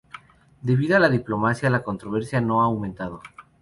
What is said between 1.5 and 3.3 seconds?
la controversia no ha aumentado.